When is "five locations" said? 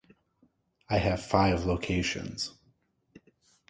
1.23-2.53